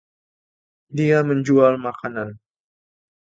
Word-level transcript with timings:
Dia 0.97 1.19
menjual 1.29 1.73
makanan. 1.85 2.29